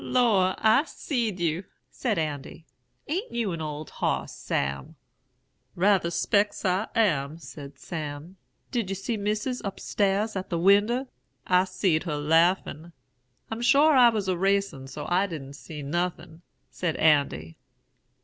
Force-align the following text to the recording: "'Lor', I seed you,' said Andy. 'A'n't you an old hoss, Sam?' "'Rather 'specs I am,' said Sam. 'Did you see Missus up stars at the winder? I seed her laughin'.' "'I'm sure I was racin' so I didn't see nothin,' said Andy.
"'Lor', 0.03 0.55
I 0.57 0.85
seed 0.85 1.39
you,' 1.39 1.63
said 1.91 2.17
Andy. 2.17 2.65
'A'n't 3.07 3.31
you 3.31 3.51
an 3.51 3.61
old 3.61 3.91
hoss, 3.91 4.35
Sam?' 4.35 4.95
"'Rather 5.75 6.09
'specs 6.09 6.65
I 6.65 6.87
am,' 6.95 7.37
said 7.37 7.77
Sam. 7.77 8.37
'Did 8.71 8.89
you 8.89 8.95
see 8.95 9.15
Missus 9.15 9.61
up 9.61 9.79
stars 9.79 10.35
at 10.35 10.49
the 10.49 10.57
winder? 10.57 11.05
I 11.45 11.65
seed 11.65 12.05
her 12.05 12.17
laughin'.' 12.17 12.93
"'I'm 13.51 13.61
sure 13.61 13.93
I 13.93 14.09
was 14.09 14.27
racin' 14.27 14.87
so 14.87 15.05
I 15.07 15.27
didn't 15.27 15.53
see 15.53 15.83
nothin,' 15.83 16.41
said 16.71 16.95
Andy. 16.95 17.57